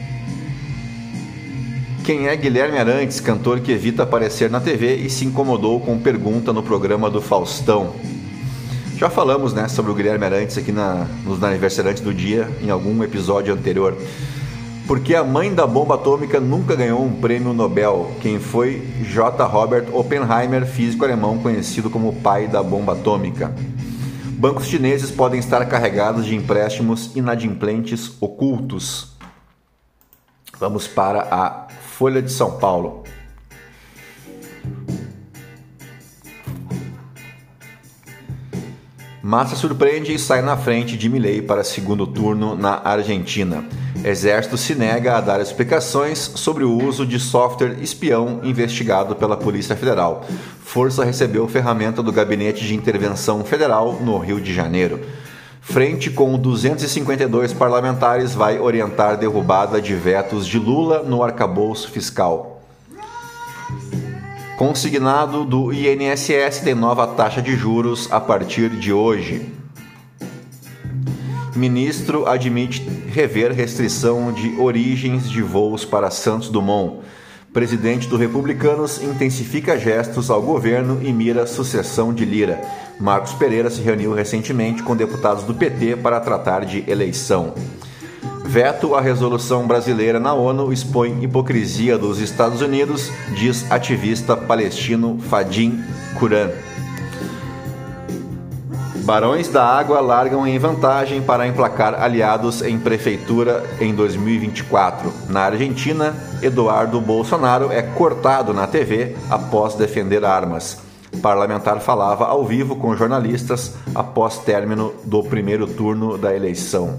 Quem 2.05 2.27
é 2.27 2.37
Guilherme 2.37 2.79
Arantes, 2.79 3.21
cantor 3.21 3.61
que 3.61 3.71
evita 3.71 4.03
aparecer 4.03 4.51
na 4.51 4.61
TV 4.61 4.97
e 4.97 5.09
se 5.09 5.25
incomodou 5.25 5.81
com 5.81 5.99
pergunta 5.99 6.53
no 6.53 6.63
programa 6.63 7.09
do 7.09 7.23
Faustão? 7.23 7.95
Já 8.97 9.09
falamos 9.09 9.53
né, 9.55 9.69
sobre 9.69 9.93
o 9.93 9.95
Guilherme 9.95 10.25
Arantes 10.25 10.59
aqui 10.59 10.73
na, 10.73 11.07
nos 11.25 11.43
aniversariantes 11.43 12.03
do 12.03 12.13
dia 12.13 12.49
em 12.63 12.71
algum 12.71 13.03
episódio 13.03 13.55
anterior 13.55 13.97
porque 14.87 15.15
a 15.15 15.25
mãe 15.25 15.55
da 15.55 15.67
bomba 15.67 15.95
atômica 15.95 16.41
nunca 16.41 16.75
ganhou 16.75 17.03
um 17.03 17.13
prêmio 17.21 17.53
Nobel. 17.53 18.11
Quem 18.21 18.39
foi 18.39 18.83
J. 19.03 19.45
Robert 19.45 19.87
Oppenheimer, 19.93 20.67
físico 20.67 21.05
alemão 21.05 21.39
conhecido 21.39 21.89
como 21.89 22.21
pai 22.21 22.49
da 22.49 22.63
bomba 22.63 22.93
atômica. 22.93 23.55
Bancos 24.33 24.67
chineses 24.67 25.11
podem 25.11 25.39
estar 25.39 25.65
carregados 25.67 26.27
de 26.27 26.35
empréstimos 26.35 27.15
inadimplentes 27.15 28.13
ocultos. 28.21 29.13
Vamos 30.59 30.87
para 30.87 31.23
a 31.31 31.69
Folha 31.93 32.23
de 32.23 32.33
São 32.33 32.53
Paulo. 32.53 33.05
Massa 39.23 39.55
surpreende 39.55 40.13
e 40.13 40.19
sai 40.19 40.41
na 40.41 40.57
frente 40.57 40.97
de 40.97 41.09
Milley 41.09 41.43
para 41.43 41.63
segundo 41.63 42.07
turno 42.07 42.57
na 42.57 42.81
Argentina. 42.83 43.65
Exército 44.03 44.57
se 44.57 44.75
nega 44.75 45.17
a 45.17 45.21
dar 45.21 45.41
explicações 45.41 46.19
sobre 46.19 46.65
o 46.65 46.83
uso 46.83 47.07
de 47.07 47.21
software 47.21 47.77
espião 47.81 48.41
investigado 48.43 49.15
pela 49.15 49.37
Polícia 49.37 49.77
Federal. 49.77 50.25
Força 50.65 51.05
recebeu 51.05 51.47
ferramenta 51.47 52.03
do 52.03 52.11
Gabinete 52.11 52.67
de 52.67 52.75
Intervenção 52.75 53.45
Federal 53.45 54.01
no 54.01 54.19
Rio 54.19 54.41
de 54.41 54.53
Janeiro. 54.53 54.99
Frente 55.64 56.11
com 56.11 56.37
252 56.37 57.52
parlamentares 57.52 58.35
vai 58.35 58.59
orientar 58.59 59.16
derrubada 59.16 59.81
de 59.81 59.95
vetos 59.95 60.45
de 60.45 60.59
Lula 60.59 61.04
no 61.04 61.23
arcabouço 61.23 61.88
fiscal. 61.88 62.61
Consignado 64.59 65.45
do 65.45 65.73
INSS 65.73 66.61
tem 66.64 66.75
nova 66.75 67.07
taxa 67.07 67.40
de 67.40 67.57
juros 67.57 68.09
a 68.11 68.21
partir 68.21 68.71
de 68.71 68.92
hoje. 68.92 69.52
Ministro 71.54 72.26
admite 72.26 72.83
rever 73.12 73.52
restrição 73.52 74.33
de 74.33 74.59
origens 74.59 75.31
de 75.31 75.42
voos 75.42 75.85
para 75.85 76.11
Santos 76.11 76.49
Dumont. 76.49 77.00
Presidente 77.52 78.09
do 78.09 78.16
Republicanos 78.16 79.00
intensifica 79.00 79.78
gestos 79.78 80.28
ao 80.28 80.42
governo 80.42 81.00
e 81.02 81.12
mira 81.12 81.47
sucessão 81.47 82.12
de 82.12 82.25
Lira. 82.25 82.61
Marcos 82.99 83.33
Pereira 83.33 83.71
se 83.71 83.81
reuniu 83.81 84.13
recentemente 84.13 84.83
com 84.83 84.95
deputados 84.95 85.45
do 85.45 85.55
PT 85.55 85.97
para 85.97 86.21
tratar 86.21 86.65
de 86.65 86.85
eleição. 86.91 87.55
Veto 88.45 88.95
à 88.95 89.01
resolução 89.01 89.67
brasileira 89.67 90.21
na 90.21 90.35
ONU 90.35 90.73
expõe 90.73 91.25
hipocrisia 91.25 91.97
dos 91.97 92.21
Estados 92.21 92.61
Unidos, 92.61 93.11
diz 93.35 93.71
ativista 93.71 94.37
palestino 94.37 95.19
Fadim 95.31 95.83
Kuran. 96.19 96.51
Barões 99.05 99.49
da 99.49 99.65
Água 99.65 100.01
largam 100.01 100.47
em 100.47 100.59
vantagem 100.59 101.21
para 101.23 101.47
emplacar 101.47 102.01
aliados 102.01 102.63
em 102.63 102.79
prefeitura 102.79 103.65
em 103.81 103.93
2024. 103.93 105.13
Na 105.29 105.41
Argentina, 105.43 106.15
Eduardo 106.41 107.01
Bolsonaro 107.01 107.73
é 107.73 107.83
cortado 107.83 108.55
na 108.55 108.67
TV 108.67 109.17
após 109.29 109.75
defender 109.75 110.25
armas. 110.25 110.92
Parlamentar 111.21 111.81
falava 111.81 112.26
ao 112.26 112.45
vivo 112.45 112.76
com 112.76 112.97
jornalistas 112.97 113.75
após 113.95 114.38
término 114.38 114.95
do 115.04 115.23
primeiro 115.23 115.66
turno 115.66 116.16
da 116.16 116.35
eleição. 116.35 116.99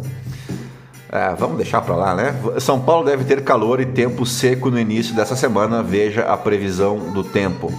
É, 1.12 1.36
vamos 1.36 1.58
deixar 1.58 1.82
para 1.82 1.96
lá, 1.96 2.15
né? 2.15 2.36
São 2.60 2.79
Paulo 2.79 3.05
deve 3.05 3.24
ter 3.24 3.43
calor 3.43 3.79
e 3.79 3.86
tempo 3.86 4.25
seco 4.25 4.72
no 4.72 4.79
início 4.79 5.15
dessa 5.15 5.36
semana. 5.36 5.84
Veja 5.84 6.24
a 6.24 6.36
previsão 6.36 7.12
do 7.12 7.24
tempo. 7.24 7.72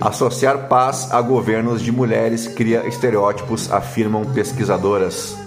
Associar 0.00 0.68
paz 0.68 1.10
a 1.10 1.22
governos 1.22 1.80
de 1.80 1.90
mulheres 1.90 2.46
cria 2.46 2.86
estereótipos, 2.86 3.72
afirmam 3.72 4.24
pesquisadoras. 4.24 5.43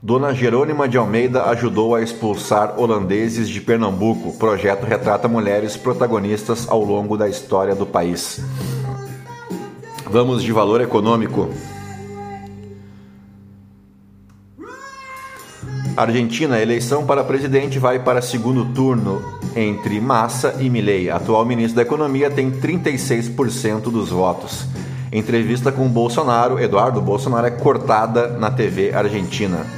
Dona 0.00 0.32
Jerônima 0.32 0.88
de 0.88 0.96
Almeida 0.96 1.46
ajudou 1.46 1.92
a 1.92 2.00
expulsar 2.00 2.78
holandeses 2.78 3.48
de 3.48 3.60
Pernambuco. 3.60 4.28
O 4.28 4.36
projeto 4.36 4.84
retrata 4.84 5.26
mulheres 5.26 5.76
protagonistas 5.76 6.68
ao 6.68 6.84
longo 6.84 7.16
da 7.16 7.28
história 7.28 7.74
do 7.74 7.84
país. 7.84 8.40
Vamos 10.08 10.44
de 10.44 10.52
valor 10.52 10.80
econômico. 10.80 11.48
Argentina, 15.96 16.60
eleição 16.60 17.04
para 17.04 17.24
presidente 17.24 17.80
vai 17.80 17.98
para 17.98 18.22
segundo 18.22 18.66
turno 18.66 19.20
entre 19.56 20.00
Massa 20.00 20.58
e 20.60 20.70
Milei. 20.70 21.10
Atual 21.10 21.44
ministro 21.44 21.74
da 21.74 21.82
Economia 21.82 22.30
tem 22.30 22.52
36% 22.52 23.90
dos 23.90 24.10
votos. 24.10 24.64
Entrevista 25.10 25.72
com 25.72 25.88
Bolsonaro, 25.88 26.60
Eduardo 26.60 27.00
Bolsonaro 27.00 27.48
é 27.48 27.50
cortada 27.50 28.28
na 28.38 28.48
TV 28.48 28.94
argentina. 28.94 29.77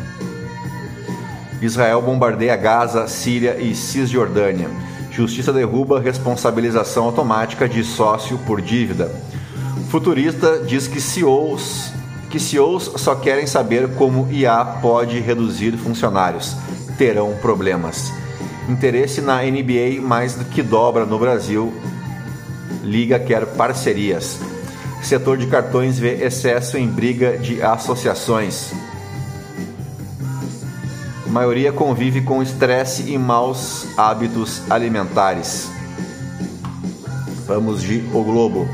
Israel 1.61 2.01
bombardeia 2.01 2.57
Gaza, 2.57 3.07
Síria 3.07 3.57
e 3.61 3.75
Cisjordânia. 3.75 4.69
Justiça 5.11 5.53
derruba 5.53 6.01
responsabilização 6.01 7.05
automática 7.05 7.69
de 7.69 7.85
sócio 7.85 8.39
por 8.47 8.61
dívida. 8.61 9.11
Futurista 9.91 10.63
diz 10.65 10.87
que 10.87 11.01
CEOs, 11.01 11.93
que 12.31 12.39
CEOs 12.39 12.93
só 12.97 13.15
querem 13.15 13.47
saber 13.47 13.89
como 13.97 14.31
IA 14.31 14.65
pode 14.65 15.19
reduzir 15.19 15.73
funcionários. 15.73 16.57
Terão 16.97 17.35
problemas. 17.43 18.13
Interesse 18.69 19.21
na 19.21 19.43
NBA 19.43 20.01
mais 20.01 20.37
do 20.37 20.45
que 20.45 20.63
dobra 20.63 21.05
no 21.05 21.19
Brasil. 21.19 21.75
Liga 22.85 23.19
quer 23.19 23.45
parcerias. 23.47 24.39
Setor 25.03 25.39
de 25.39 25.47
cartões 25.49 25.99
vê 25.99 26.25
excesso 26.25 26.79
em 26.79 26.87
briga 26.87 27.37
de 27.37 27.61
associações. 27.61 28.73
A 31.31 31.33
maioria 31.33 31.73
convive 31.73 32.23
com 32.23 32.43
estresse 32.43 33.13
e 33.13 33.17
maus 33.17 33.87
hábitos 33.97 34.69
alimentares. 34.69 35.71
Vamos 37.47 37.83
de 37.83 38.05
O 38.13 38.25
Globo. 38.25 38.69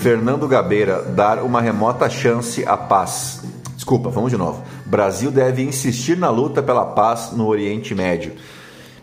Fernando 0.00 0.48
Gabeira 0.48 1.02
dar 1.02 1.44
uma 1.44 1.60
remota 1.60 2.10
chance 2.10 2.66
à 2.66 2.76
paz. 2.76 3.44
Desculpa, 3.76 4.10
vamos 4.10 4.32
de 4.32 4.36
novo. 4.36 4.60
Brasil 4.84 5.30
deve 5.30 5.62
insistir 5.62 6.18
na 6.18 6.30
luta 6.30 6.60
pela 6.64 6.84
paz 6.84 7.30
no 7.30 7.46
Oriente 7.46 7.94
Médio. 7.94 8.32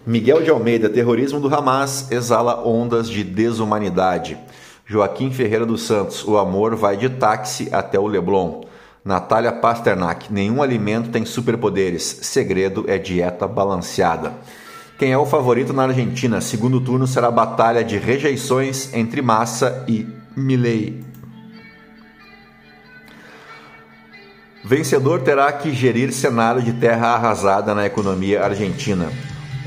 Miguel 0.05 0.43
de 0.43 0.50
Almeida, 0.50 0.89
terrorismo 0.89 1.39
do 1.39 1.47
Hamas 1.47 2.12
exala 2.12 2.67
ondas 2.67 3.07
de 3.07 3.23
desumanidade. 3.23 4.38
Joaquim 4.85 5.31
Ferreira 5.31 5.65
dos 5.65 5.83
Santos, 5.83 6.27
o 6.27 6.38
amor 6.38 6.75
vai 6.75 6.97
de 6.97 7.07
táxi 7.07 7.69
até 7.71 7.97
o 7.97 8.05
Leblon. 8.05 8.73
Natália 9.03 9.51
Pasternak, 9.51 10.31
nenhum 10.31 10.62
alimento 10.62 11.10
tem 11.10 11.25
superpoderes, 11.25 12.19
segredo 12.22 12.86
é 12.88 12.98
dieta 12.98 13.45
balanceada. 13.48 14.31
Quem 14.98 15.12
é 15.12 15.17
o 15.17 15.25
favorito 15.25 15.74
na 15.74 15.83
Argentina? 15.83 16.39
Segundo 16.39 16.79
turno 16.79 17.05
será 17.05 17.29
batalha 17.29 17.83
de 17.83 17.98
rejeições 17.98 18.93
entre 18.93 19.22
Massa 19.22 19.83
e 19.89 20.07
Milley. 20.38 21.03
Vencedor 24.63 25.22
terá 25.22 25.51
que 25.51 25.74
gerir 25.74 26.13
cenário 26.13 26.62
de 26.62 26.72
terra 26.72 27.07
arrasada 27.07 27.75
na 27.75 27.86
economia 27.86 28.41
argentina. 28.41 29.12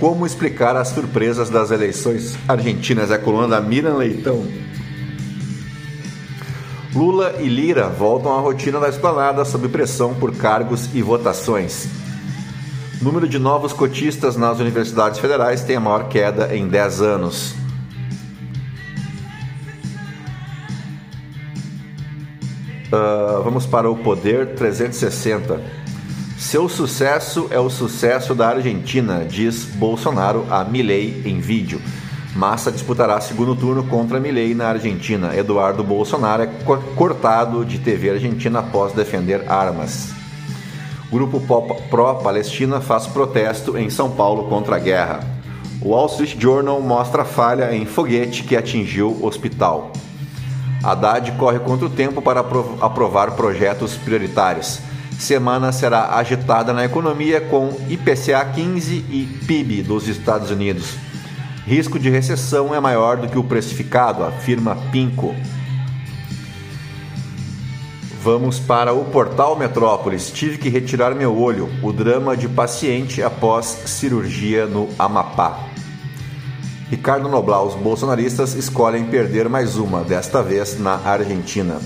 Como 0.00 0.24
explicar 0.24 0.74
as 0.74 0.88
surpresas 0.88 1.50
das 1.50 1.70
eleições 1.70 2.38
argentinas? 2.48 3.10
É 3.10 3.16
a 3.16 3.18
coluna 3.18 3.48
da 3.48 3.60
Miriam 3.60 3.96
Leitão. 3.96 4.46
Lula 6.96 7.34
e 7.40 7.46
Lira 7.46 7.90
voltam 7.90 8.32
à 8.32 8.40
rotina 8.40 8.80
da 8.80 8.88
esplanada 8.88 9.44
sob 9.44 9.68
pressão 9.68 10.14
por 10.14 10.34
cargos 10.34 10.88
e 10.94 11.02
votações. 11.02 11.86
Número 13.02 13.28
de 13.28 13.38
novos 13.38 13.74
cotistas 13.74 14.34
nas 14.34 14.60
universidades 14.60 15.20
federais 15.20 15.62
tem 15.62 15.76
a 15.76 15.80
maior 15.80 16.08
queda 16.08 16.56
em 16.56 16.66
10 16.66 17.02
anos. 17.02 17.54
Uh, 22.86 23.42
vamos 23.44 23.66
para 23.66 23.90
o 23.90 23.96
Poder 23.96 24.54
360. 24.54 25.60
Seu 26.38 26.66
sucesso 26.66 27.46
é 27.50 27.60
o 27.60 27.68
sucesso 27.68 28.34
da 28.34 28.48
Argentina, 28.48 29.22
diz 29.22 29.66
Bolsonaro 29.66 30.46
a 30.48 30.64
Milley 30.64 31.22
em 31.26 31.40
vídeo. 31.40 31.78
Massa 32.36 32.70
disputará 32.70 33.18
segundo 33.18 33.56
turno 33.56 33.82
contra 33.84 34.20
Milley 34.20 34.54
na 34.54 34.68
Argentina. 34.68 35.34
Eduardo 35.34 35.82
Bolsonaro 35.82 36.42
é 36.42 36.46
cortado 36.94 37.64
de 37.64 37.78
TV 37.78 38.10
Argentina 38.10 38.58
após 38.58 38.92
defender 38.92 39.50
armas. 39.50 40.10
Grupo 41.10 41.40
pró-Palestina 41.88 42.78
faz 42.78 43.06
protesto 43.06 43.78
em 43.78 43.88
São 43.88 44.10
Paulo 44.10 44.50
contra 44.50 44.76
a 44.76 44.78
guerra. 44.78 45.20
O 45.80 45.90
Wall 45.90 46.08
Street 46.08 46.36
Journal 46.38 46.78
mostra 46.82 47.24
falha 47.24 47.74
em 47.74 47.86
foguete 47.86 48.42
que 48.42 48.54
atingiu 48.54 49.16
hospital. 49.24 49.92
Haddad 50.84 51.32
corre 51.38 51.58
contra 51.60 51.86
o 51.86 51.90
tempo 51.90 52.20
para 52.20 52.40
aprovar 52.82 53.30
projetos 53.30 53.94
prioritários. 53.94 54.80
Semana 55.18 55.72
será 55.72 56.14
agitada 56.18 56.74
na 56.74 56.84
economia 56.84 57.40
com 57.40 57.70
IPCA 57.88 58.44
15 58.44 59.06
e 59.08 59.26
PIB 59.46 59.82
dos 59.82 60.06
Estados 60.06 60.50
Unidos. 60.50 61.05
Risco 61.66 61.98
de 61.98 62.08
recessão 62.08 62.72
é 62.72 62.78
maior 62.78 63.16
do 63.16 63.28
que 63.28 63.36
o 63.36 63.42
precificado, 63.42 64.22
afirma 64.22 64.76
Pinco. 64.92 65.34
Vamos 68.22 68.60
para 68.60 68.92
o 68.92 69.04
portal 69.06 69.58
Metrópolis. 69.58 70.30
Tive 70.30 70.58
que 70.58 70.68
retirar 70.68 71.12
meu 71.12 71.36
olho. 71.36 71.68
O 71.82 71.92
drama 71.92 72.36
de 72.36 72.48
paciente 72.48 73.20
após 73.20 73.66
cirurgia 73.86 74.64
no 74.64 74.88
Amapá. 74.96 75.58
Ricardo 76.88 77.28
Noblar, 77.28 77.64
os 77.64 77.74
bolsonaristas 77.74 78.54
escolhem 78.54 79.06
perder 79.06 79.48
mais 79.48 79.76
uma, 79.76 80.04
desta 80.04 80.44
vez 80.44 80.78
na 80.78 80.94
Argentina. 81.04 81.80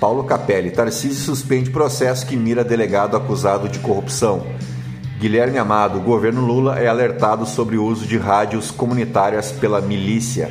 Paulo 0.00 0.24
Capelli, 0.24 0.72
Tarcísio 0.72 1.24
suspende 1.24 1.70
processo 1.70 2.26
que 2.26 2.36
mira 2.36 2.64
delegado 2.64 3.16
acusado 3.16 3.68
de 3.68 3.78
corrupção. 3.78 4.44
Guilherme 5.20 5.58
Amado, 5.58 6.00
governo 6.00 6.40
Lula 6.40 6.80
é 6.80 6.88
alertado 6.88 7.44
sobre 7.44 7.76
o 7.76 7.84
uso 7.84 8.06
de 8.06 8.16
rádios 8.16 8.70
comunitárias 8.70 9.52
pela 9.52 9.80
milícia. 9.80 10.50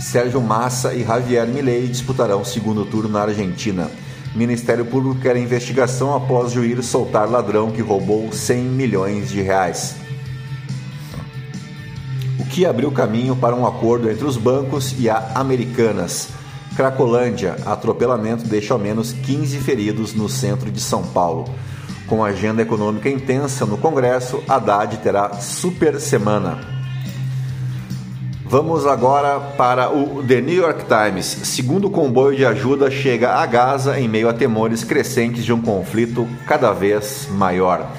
Sérgio 0.00 0.40
Massa 0.40 0.94
e 0.94 1.04
Javier 1.04 1.46
Milei 1.46 1.86
disputarão 1.86 2.42
segundo 2.42 2.86
turno 2.86 3.10
na 3.10 3.22
Argentina. 3.22 3.90
Ministério 4.34 4.86
Público 4.86 5.20
quer 5.20 5.36
investigação 5.36 6.14
após 6.16 6.52
juiz 6.52 6.86
soltar 6.86 7.30
ladrão 7.30 7.70
que 7.70 7.82
roubou 7.82 8.32
100 8.32 8.64
milhões 8.64 9.28
de 9.28 9.42
reais 9.42 9.94
que 12.58 12.66
abriu 12.66 12.90
caminho 12.90 13.36
para 13.36 13.54
um 13.54 13.64
acordo 13.64 14.10
entre 14.10 14.24
os 14.24 14.36
bancos 14.36 14.94
e 14.98 15.08
a 15.08 15.30
Americanas. 15.34 16.28
Cracolândia, 16.74 17.56
atropelamento 17.64 18.44
deixa 18.48 18.74
ao 18.74 18.80
menos 18.80 19.12
15 19.12 19.58
feridos 19.58 20.12
no 20.12 20.28
centro 20.28 20.70
de 20.70 20.80
São 20.80 21.04
Paulo. 21.04 21.48
Com 22.08 22.24
agenda 22.24 22.62
econômica 22.62 23.10
intensa 23.10 23.66
no 23.66 23.76
Congresso, 23.76 24.42
Haddad 24.48 24.96
terá 24.96 25.34
super 25.34 26.00
semana. 26.00 26.58
Vamos 28.46 28.86
agora 28.86 29.38
para 29.38 29.90
o 29.90 30.24
The 30.26 30.40
New 30.40 30.54
York 30.54 30.86
Times. 30.86 31.26
Segundo 31.26 31.90
comboio 31.90 32.34
de 32.34 32.46
ajuda 32.46 32.90
chega 32.90 33.34
a 33.34 33.44
Gaza 33.44 34.00
em 34.00 34.08
meio 34.08 34.26
a 34.26 34.32
temores 34.32 34.82
crescentes 34.82 35.44
de 35.44 35.52
um 35.52 35.60
conflito 35.60 36.26
cada 36.46 36.72
vez 36.72 37.28
maior. 37.30 37.92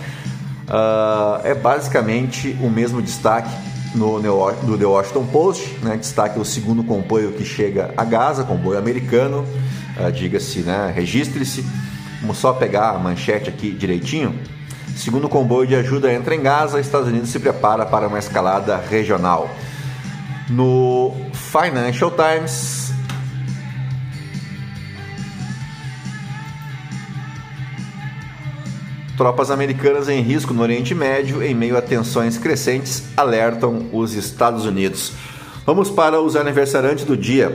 Uh, 0.67 1.45
é 1.45 1.53
basicamente 1.53 2.57
o 2.63 2.69
mesmo 2.69 3.03
destaque 3.03 3.55
no, 3.93 4.19
do 4.63 4.75
The 4.75 4.85
Washington 4.85 5.25
Post, 5.27 5.77
né, 5.83 5.97
destaque 5.97 6.39
o 6.39 6.45
segundo 6.45 6.83
comboio 6.83 7.31
que 7.33 7.45
chega 7.45 7.93
a 7.95 8.03
Gaza, 8.03 8.43
comboio 8.43 8.79
americano, 8.79 9.45
uh, 9.99 10.11
diga-se, 10.11 10.61
né, 10.61 10.91
registre-se. 10.95 11.63
Vamos 12.21 12.37
só 12.37 12.53
pegar 12.53 12.89
a 12.91 12.99
manchete 12.99 13.49
aqui 13.49 13.71
direitinho. 13.71 14.37
Segundo 14.95 15.29
comboio 15.29 15.67
de 15.67 15.75
ajuda 15.75 16.11
entra 16.13 16.35
em 16.35 16.41
Gaza, 16.41 16.79
Estados 16.79 17.07
Unidos 17.07 17.29
se 17.29 17.39
prepara 17.39 17.85
para 17.85 18.07
uma 18.07 18.19
escalada 18.19 18.77
regional. 18.77 19.49
No 20.49 21.13
Financial 21.33 22.11
Times, 22.11 22.89
Tropas 29.19 29.51
americanas 29.51 30.07
em 30.07 30.21
risco 30.21 30.53
no 30.53 30.61
Oriente 30.61 30.95
Médio, 30.95 31.43
em 31.43 31.53
meio 31.53 31.77
a 31.77 31.81
tensões 31.81 32.37
crescentes, 32.37 33.03
alertam 33.17 33.87
os 33.91 34.13
Estados 34.13 34.65
Unidos. 34.65 35.11
Vamos 35.65 35.89
para 35.89 36.21
os 36.21 36.37
aniversariantes 36.37 37.03
do 37.03 37.17
dia. 37.17 37.51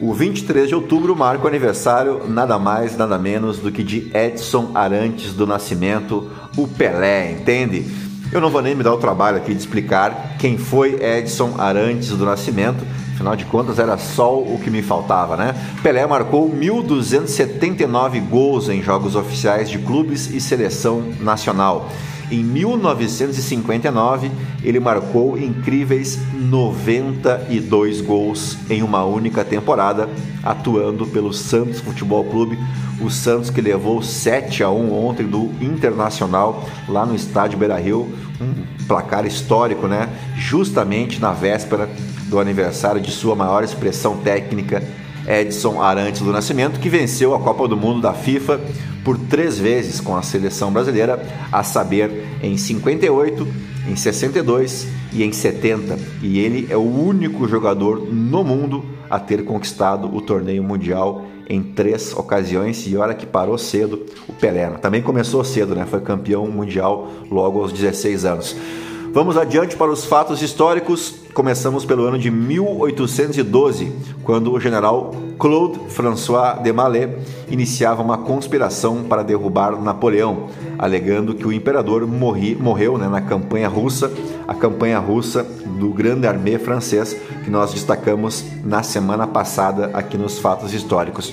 O 0.00 0.12
23 0.12 0.68
de 0.68 0.74
outubro 0.74 1.14
marca 1.14 1.44
o 1.44 1.48
aniversário 1.48 2.28
nada 2.28 2.58
mais, 2.58 2.96
nada 2.96 3.16
menos 3.16 3.58
do 3.58 3.70
que 3.70 3.82
de 3.82 4.10
Edson 4.12 4.72
Arantes 4.74 5.32
do 5.32 5.46
Nascimento, 5.46 6.30
o 6.56 6.66
Pelé, 6.66 7.30
entende? 7.32 7.86
Eu 8.32 8.40
não 8.40 8.50
vou 8.50 8.60
nem 8.60 8.74
me 8.74 8.82
dar 8.82 8.92
o 8.92 8.98
trabalho 8.98 9.36
aqui 9.36 9.54
de 9.54 9.60
explicar 9.60 10.36
quem 10.38 10.58
foi 10.58 10.94
Edson 11.00 11.54
Arantes 11.58 12.08
do 12.08 12.24
Nascimento, 12.24 12.84
Afinal 13.14 13.36
de 13.36 13.44
contas, 13.44 13.78
era 13.78 13.96
só 13.96 14.36
o 14.36 14.58
que 14.58 14.68
me 14.68 14.82
faltava, 14.82 15.36
né? 15.36 15.54
Pelé 15.84 16.04
marcou 16.04 16.50
1.279 16.50 18.20
gols 18.28 18.68
em 18.68 18.82
jogos 18.82 19.14
oficiais 19.14 19.70
de 19.70 19.78
clubes 19.78 20.28
e 20.34 20.40
seleção 20.40 21.00
nacional. 21.20 21.88
Em 22.30 22.42
1959, 22.42 24.30
ele 24.62 24.80
marcou 24.80 25.38
incríveis 25.38 26.18
92 26.34 28.00
gols 28.00 28.56
em 28.70 28.82
uma 28.82 29.04
única 29.04 29.44
temporada, 29.44 30.08
atuando 30.42 31.06
pelo 31.06 31.32
Santos 31.32 31.80
Futebol 31.80 32.24
Clube, 32.24 32.58
o 33.00 33.10
Santos 33.10 33.50
que 33.50 33.60
levou 33.60 34.02
7 34.02 34.62
a 34.62 34.70
1 34.70 34.92
ontem 34.92 35.26
do 35.26 35.50
Internacional 35.60 36.64
lá 36.88 37.04
no 37.04 37.14
estádio 37.14 37.58
Beira-Rio, 37.58 38.08
um 38.40 38.84
placar 38.86 39.26
histórico, 39.26 39.86
né? 39.86 40.08
Justamente 40.36 41.20
na 41.20 41.32
véspera 41.32 41.88
do 42.28 42.38
aniversário 42.38 43.00
de 43.00 43.10
sua 43.10 43.34
maior 43.34 43.62
expressão 43.62 44.16
técnica, 44.18 44.82
Edson 45.26 45.80
Arantes 45.80 46.20
do 46.20 46.32
Nascimento, 46.32 46.80
que 46.80 46.88
venceu 46.88 47.34
a 47.34 47.40
Copa 47.40 47.66
do 47.68 47.76
Mundo 47.76 48.00
da 48.00 48.12
FIFA 48.12 48.60
por 49.04 49.18
três 49.18 49.58
vezes 49.58 50.00
com 50.00 50.16
a 50.16 50.22
seleção 50.22 50.72
brasileira, 50.72 51.22
a 51.52 51.62
saber, 51.62 52.24
em 52.42 52.56
58, 52.56 53.46
em 53.88 53.94
62 53.94 54.88
e 55.12 55.22
em 55.22 55.32
70. 55.32 55.98
E 56.22 56.38
ele 56.38 56.66
é 56.70 56.76
o 56.76 56.80
único 56.80 57.46
jogador 57.46 58.00
no 58.10 58.42
mundo 58.42 58.84
a 59.10 59.18
ter 59.18 59.44
conquistado 59.44 60.12
o 60.12 60.20
torneio 60.20 60.64
mundial 60.64 61.26
em 61.48 61.62
três 61.62 62.14
ocasiões 62.14 62.86
e 62.86 62.96
hora 62.96 63.14
que 63.14 63.26
parou 63.26 63.58
cedo 63.58 64.06
o 64.26 64.32
Pelé. 64.32 64.66
Também 64.80 65.02
começou 65.02 65.44
cedo, 65.44 65.74
né? 65.74 65.84
Foi 65.84 66.00
campeão 66.00 66.46
mundial 66.46 67.10
logo 67.30 67.60
aos 67.60 67.72
16 67.72 68.24
anos. 68.24 68.56
Vamos 69.14 69.36
adiante 69.36 69.76
para 69.76 69.92
os 69.92 70.04
fatos 70.04 70.42
históricos. 70.42 71.14
Começamos 71.32 71.84
pelo 71.84 72.02
ano 72.02 72.18
de 72.18 72.32
1812, 72.32 73.92
quando 74.24 74.52
o 74.52 74.58
general 74.58 75.14
Claude 75.38 75.78
François 75.90 76.60
de 76.60 76.72
Mallet 76.72 77.16
iniciava 77.48 78.02
uma 78.02 78.18
conspiração 78.18 79.04
para 79.04 79.22
derrubar 79.22 79.80
Napoleão, 79.80 80.48
alegando 80.76 81.32
que 81.32 81.46
o 81.46 81.52
imperador 81.52 82.04
morri, 82.08 82.56
morreu 82.56 82.98
né, 82.98 83.06
na 83.06 83.20
campanha 83.20 83.68
russa, 83.68 84.10
a 84.48 84.54
campanha 84.54 84.98
russa 84.98 85.44
do 85.44 85.90
Grande 85.90 86.26
Armée 86.26 86.58
francês, 86.58 87.16
que 87.44 87.50
nós 87.50 87.72
destacamos 87.72 88.44
na 88.64 88.82
semana 88.82 89.28
passada 89.28 89.92
aqui 89.94 90.18
nos 90.18 90.40
fatos 90.40 90.74
históricos. 90.74 91.32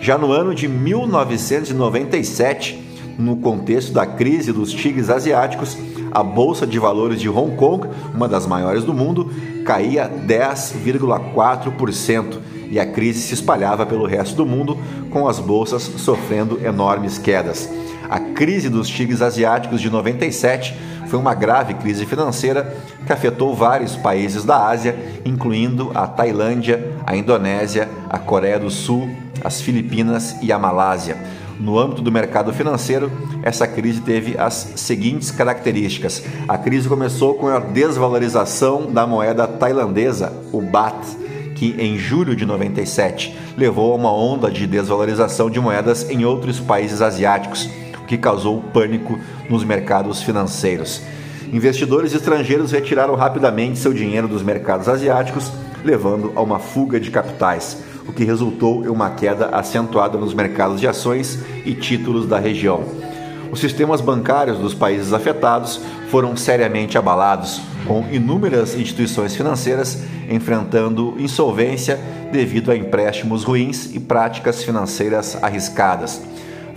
Já 0.00 0.16
no 0.16 0.30
ano 0.30 0.54
de 0.54 0.68
1997, 0.68 2.87
no 3.18 3.36
contexto 3.36 3.92
da 3.92 4.06
crise 4.06 4.50
dos 4.52 4.72
tigres 4.72 5.10
asiáticos, 5.10 5.76
a 6.10 6.22
bolsa 6.22 6.66
de 6.66 6.78
valores 6.78 7.20
de 7.20 7.28
Hong 7.28 7.54
Kong, 7.56 7.86
uma 8.14 8.26
das 8.28 8.46
maiores 8.46 8.84
do 8.84 8.94
mundo, 8.94 9.30
caía 9.64 10.08
10,4% 10.08 12.38
e 12.70 12.78
a 12.78 12.86
crise 12.86 13.20
se 13.20 13.34
espalhava 13.34 13.84
pelo 13.84 14.06
resto 14.06 14.36
do 14.36 14.46
mundo, 14.46 14.78
com 15.10 15.26
as 15.26 15.40
bolsas 15.40 15.82
sofrendo 15.82 16.64
enormes 16.64 17.18
quedas. 17.18 17.68
A 18.08 18.20
crise 18.20 18.68
dos 18.68 18.88
tigres 18.88 19.20
asiáticos 19.20 19.80
de 19.80 19.90
97 19.90 20.76
foi 21.08 21.18
uma 21.18 21.34
grave 21.34 21.74
crise 21.74 22.06
financeira 22.06 22.76
que 23.06 23.12
afetou 23.12 23.54
vários 23.54 23.96
países 23.96 24.44
da 24.44 24.68
Ásia, 24.68 24.94
incluindo 25.24 25.90
a 25.94 26.06
Tailândia, 26.06 26.92
a 27.06 27.16
Indonésia, 27.16 27.88
a 28.08 28.18
Coreia 28.18 28.58
do 28.58 28.70
Sul, 28.70 29.08
as 29.42 29.60
Filipinas 29.60 30.36
e 30.42 30.52
a 30.52 30.58
Malásia. 30.58 31.16
No 31.58 31.78
âmbito 31.78 32.00
do 32.00 32.12
mercado 32.12 32.52
financeiro, 32.52 33.10
essa 33.42 33.66
crise 33.66 34.00
teve 34.00 34.38
as 34.38 34.72
seguintes 34.76 35.30
características. 35.30 36.22
A 36.46 36.56
crise 36.56 36.88
começou 36.88 37.34
com 37.34 37.48
a 37.48 37.58
desvalorização 37.58 38.92
da 38.92 39.06
moeda 39.06 39.46
tailandesa, 39.46 40.32
o 40.52 40.62
baht, 40.62 40.94
que 41.56 41.74
em 41.78 41.98
julho 41.98 42.36
de 42.36 42.46
97 42.46 43.36
levou 43.56 43.92
a 43.92 43.96
uma 43.96 44.12
onda 44.12 44.48
de 44.48 44.68
desvalorização 44.68 45.50
de 45.50 45.58
moedas 45.60 46.08
em 46.08 46.24
outros 46.24 46.60
países 46.60 47.02
asiáticos, 47.02 47.68
o 48.00 48.06
que 48.06 48.16
causou 48.16 48.62
pânico 48.62 49.18
nos 49.50 49.64
mercados 49.64 50.22
financeiros. 50.22 51.02
Investidores 51.52 52.14
estrangeiros 52.14 52.70
retiraram 52.70 53.16
rapidamente 53.16 53.78
seu 53.78 53.92
dinheiro 53.92 54.28
dos 54.28 54.42
mercados 54.42 54.88
asiáticos, 54.88 55.50
levando 55.84 56.32
a 56.36 56.40
uma 56.40 56.60
fuga 56.60 57.00
de 57.00 57.10
capitais. 57.10 57.78
O 58.08 58.12
que 58.12 58.24
resultou 58.24 58.84
em 58.84 58.88
uma 58.88 59.10
queda 59.10 59.50
acentuada 59.52 60.16
nos 60.16 60.32
mercados 60.32 60.80
de 60.80 60.88
ações 60.88 61.38
e 61.64 61.74
títulos 61.74 62.26
da 62.26 62.38
região. 62.38 62.82
Os 63.52 63.60
sistemas 63.60 64.00
bancários 64.00 64.58
dos 64.58 64.74
países 64.74 65.12
afetados 65.12 65.80
foram 66.10 66.36
seriamente 66.36 66.98
abalados, 66.98 67.60
com 67.86 68.04
inúmeras 68.10 68.74
instituições 68.74 69.36
financeiras 69.36 70.02
enfrentando 70.28 71.14
insolvência 71.18 71.98
devido 72.30 72.70
a 72.70 72.76
empréstimos 72.76 73.44
ruins 73.44 73.94
e 73.94 74.00
práticas 74.00 74.62
financeiras 74.62 75.42
arriscadas. 75.42 76.20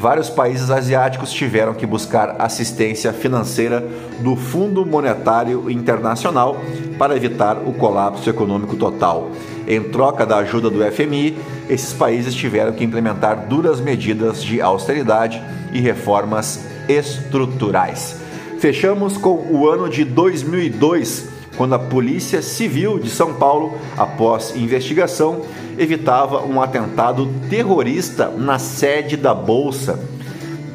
Vários 0.02 0.30
países 0.30 0.72
asiáticos 0.72 1.32
tiveram 1.32 1.76
que 1.76 1.86
buscar 1.86 2.38
assistência 2.40 3.14
financeira 3.14 3.86
do 4.22 4.36
Fundo 4.36 4.84
Monetário 4.84 5.70
Internacional 5.70 6.58
para 6.98 7.16
evitar 7.16 7.58
o 7.58 7.74
colapso 7.74 8.28
econômico 8.28 8.76
total. 8.76 9.30
Em 9.68 9.82
troca 9.84 10.26
da 10.26 10.38
ajuda 10.38 10.70
do 10.70 10.84
FMI, 10.92 11.38
esses 11.70 11.94
países 11.94 12.34
tiveram 12.34 12.74
que 12.74 12.84
implementar 12.84 13.48
duras 13.48 13.80
medidas 13.80 14.44
de 14.44 14.60
austeridade 14.62 15.42
e 15.72 15.80
reformas 15.80 16.66
estruturais. 16.90 18.18
Fechamos 18.60 19.18
com 19.18 19.48
o 19.50 19.70
ano 19.70 19.90
de 19.90 20.04
2002, 20.04 21.30
quando 21.58 21.74
a 21.74 21.80
Polícia 21.80 22.42
Civil 22.42 23.00
de 23.00 23.10
São 23.10 23.34
Paulo, 23.36 23.78
após 23.98 24.56
investigação, 24.56 25.42
evitava 25.78 26.46
um 26.46 26.62
atentado 26.62 27.28
terrorista 27.50 28.30
na 28.30 28.60
sede 28.60 29.16
da 29.16 29.34
Bolsa, 29.34 30.00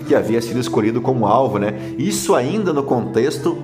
que 0.06 0.14
havia 0.14 0.40
sido 0.40 0.60
escolhido 0.60 1.00
como 1.00 1.26
alvo, 1.26 1.58
né? 1.58 1.74
Isso 1.98 2.34
ainda 2.34 2.72
no 2.72 2.82
contexto 2.82 3.58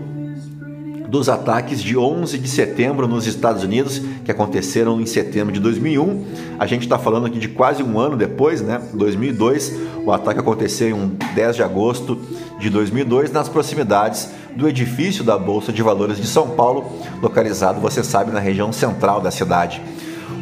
dos 1.12 1.28
ataques 1.28 1.82
de 1.82 1.94
11 1.94 2.38
de 2.38 2.48
setembro 2.48 3.06
nos 3.06 3.26
Estados 3.26 3.62
Unidos, 3.62 4.00
que 4.24 4.30
aconteceram 4.30 4.98
em 4.98 5.04
setembro 5.04 5.52
de 5.52 5.60
2001. 5.60 6.24
A 6.58 6.64
gente 6.64 6.84
está 6.84 6.98
falando 6.98 7.26
aqui 7.26 7.38
de 7.38 7.48
quase 7.48 7.82
um 7.82 8.00
ano 8.00 8.16
depois, 8.16 8.62
né? 8.62 8.80
2002. 8.94 9.76
O 10.06 10.10
ataque 10.10 10.40
aconteceu 10.40 10.96
em 10.96 11.08
10 11.34 11.56
de 11.56 11.62
agosto 11.62 12.18
de 12.58 12.70
2002, 12.70 13.30
nas 13.30 13.46
proximidades 13.46 14.30
do 14.56 14.66
edifício 14.66 15.22
da 15.22 15.36
Bolsa 15.36 15.70
de 15.70 15.82
Valores 15.82 16.16
de 16.16 16.26
São 16.26 16.48
Paulo, 16.48 16.90
localizado, 17.20 17.78
você 17.78 18.02
sabe, 18.02 18.32
na 18.32 18.40
região 18.40 18.72
central 18.72 19.20
da 19.20 19.30
cidade. 19.30 19.82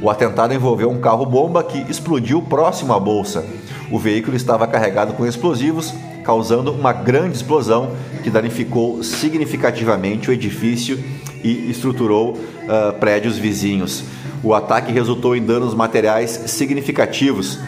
O 0.00 0.09
atentado 0.09 0.54
envolveu 0.54 0.88
um 0.88 1.00
carro-bomba 1.00 1.64
que 1.64 1.78
explodiu 1.90 2.40
próximo 2.42 2.92
à 2.92 3.00
bolsa. 3.00 3.44
O 3.90 3.98
veículo 3.98 4.37
estava 4.37 4.68
carregado 4.68 5.14
com 5.14 5.26
explosivos 5.26 5.92
causando 6.24 6.72
uma 6.72 6.92
grande 6.92 7.37
explosão 7.37 7.92
que 8.22 8.30
danificou 8.30 9.02
significativamente 9.02 10.30
o 10.30 10.33
edifício 10.33 11.02
e 11.42 11.70
estruturou 11.70 12.33
uh, 12.33 12.92
prédios 12.98 13.38
vizinhos. 13.38 14.04
O 14.42 14.54
ataque 14.54 14.92
resultou 14.92 15.37
em 15.37 15.42
danos 15.42 15.74
materiais 15.74 16.30
significativos. 16.46 17.59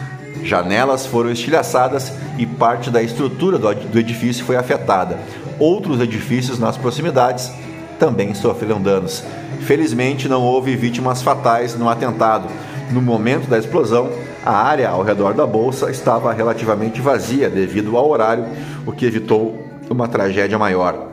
Janelas 0.42 1.06
foram 1.06 1.30
estilhaçadas 1.30 2.12
e 2.38 2.46
parte 2.46 2.90
da 2.90 3.02
estrutura 3.02 3.58
do 3.58 3.98
edifício 3.98 4.44
foi 4.44 4.56
afetada. 4.56 5.18
Outros 5.58 6.00
edifícios 6.00 6.58
nas 6.58 6.76
proximidades 6.76 7.52
também 7.98 8.34
sofreram 8.34 8.80
danos. 8.80 9.22
Felizmente, 9.60 10.28
não 10.28 10.42
houve 10.42 10.74
vítimas 10.74 11.22
fatais 11.22 11.76
no 11.76 11.88
atentado. 11.88 12.48
No 12.90 13.00
momento 13.00 13.48
da 13.48 13.58
explosão, 13.58 14.10
a 14.44 14.52
área 14.52 14.90
ao 14.90 15.02
redor 15.02 15.34
da 15.34 15.46
bolsa 15.46 15.90
estava 15.90 16.32
relativamente 16.32 17.00
vazia 17.00 17.48
devido 17.48 17.96
ao 17.96 18.10
horário, 18.10 18.44
o 18.84 18.92
que 18.92 19.06
evitou 19.06 19.56
uma 19.88 20.08
tragédia 20.08 20.58
maior. 20.58 21.12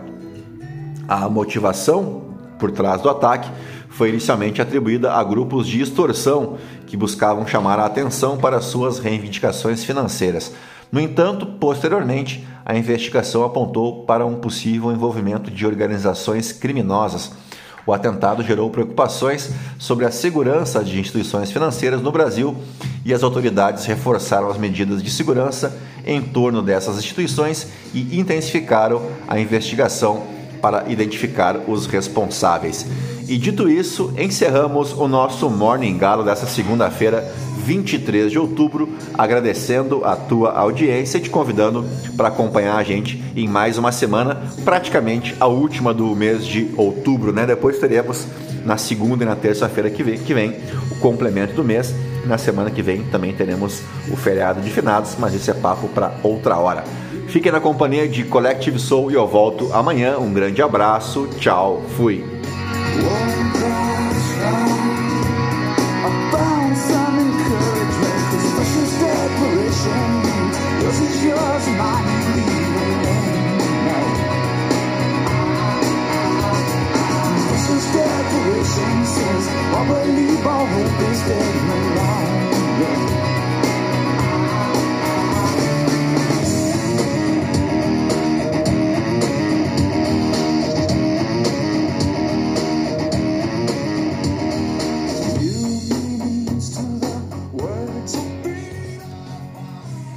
A 1.07 1.29
motivação 1.29 2.23
por 2.57 2.71
trás 2.71 3.01
do 3.01 3.09
ataque 3.09 3.49
foi 3.89 4.09
inicialmente 4.09 4.61
atribuída 4.61 5.13
a 5.13 5.23
grupos 5.23 5.67
de 5.67 5.81
extorsão 5.81 6.57
que 6.87 6.97
buscavam 6.97 7.45
chamar 7.45 7.79
a 7.79 7.85
atenção 7.85 8.37
para 8.37 8.61
suas 8.61 8.99
reivindicações 8.99 9.83
financeiras. 9.83 10.53
No 10.91 10.99
entanto, 10.99 11.45
posteriormente, 11.45 12.47
a 12.65 12.75
investigação 12.75 13.43
apontou 13.43 14.05
para 14.05 14.25
um 14.25 14.35
possível 14.35 14.91
envolvimento 14.91 15.51
de 15.51 15.65
organizações 15.65 16.51
criminosas 16.51 17.31
o 17.89 17.93
atentado 17.93 18.43
gerou 18.43 18.69
preocupações 18.69 19.49
sobre 19.79 20.05
a 20.05 20.11
segurança 20.11 20.83
de 20.83 20.99
instituições 20.99 21.51
financeiras 21.51 21.99
no 22.03 22.11
Brasil 22.11 22.55
e 23.09 23.13
as 23.13 23.23
autoridades 23.23 23.85
reforçaram 23.85 24.51
as 24.51 24.57
medidas 24.59 25.01
de 25.01 25.09
segurança 25.09 25.75
em 26.05 26.21
torno 26.21 26.61
dessas 26.61 26.99
instituições 26.99 27.65
e 27.91 28.19
intensificaram 28.19 29.01
a 29.27 29.39
investigação 29.39 30.27
para 30.61 30.87
identificar 30.87 31.57
os 31.67 31.87
responsáveis. 31.87 32.85
E 33.27 33.35
dito 33.35 33.67
isso, 33.67 34.13
encerramos 34.15 34.93
o 34.93 35.07
nosso 35.07 35.49
Morning 35.49 35.97
Galo 35.97 36.23
dessa 36.23 36.45
segunda-feira, 36.45 37.27
23 37.65 38.31
de 38.31 38.37
outubro, 38.37 38.87
agradecendo 39.17 40.05
a 40.05 40.15
tua 40.15 40.51
audiência 40.51 41.17
e 41.17 41.21
te 41.21 41.31
convidando 41.31 41.83
para 42.15 42.27
acompanhar 42.27 42.75
a 42.75 42.83
gente 42.83 43.23
em 43.35 43.47
mais 43.47 43.79
uma 43.79 43.91
semana, 43.91 44.39
praticamente 44.63 45.35
a 45.39 45.47
última 45.47 45.95
do 45.95 46.15
mês 46.15 46.45
de 46.45 46.69
outubro, 46.77 47.33
né? 47.33 47.47
Depois 47.47 47.79
teremos 47.79 48.27
na 48.63 48.77
segunda 48.77 49.23
e 49.23 49.27
na 49.27 49.35
terça-feira 49.35 49.89
que 49.89 50.03
vem, 50.03 50.19
que 50.19 50.33
vem 50.33 50.57
o 50.91 50.95
complemento 50.99 51.53
do 51.53 51.63
mês. 51.63 51.91
Na 52.25 52.37
semana 52.37 52.69
que 52.69 52.81
vem 52.81 53.03
também 53.03 53.33
teremos 53.33 53.81
o 54.11 54.15
feriado 54.15 54.61
de 54.61 54.69
finados, 54.69 55.15
mas 55.17 55.33
esse 55.33 55.49
é 55.49 55.53
papo 55.53 55.87
para 55.89 56.13
outra 56.23 56.57
hora. 56.57 56.83
Fiquem 57.27 57.51
na 57.51 57.59
companhia 57.59 58.07
de 58.07 58.23
Collective 58.23 58.79
Soul 58.79 59.11
e 59.11 59.13
eu 59.13 59.27
volto 59.27 59.71
amanhã. 59.73 60.17
Um 60.17 60.33
grande 60.33 60.61
abraço, 60.61 61.27
tchau, 61.37 61.83
fui. 61.95 62.25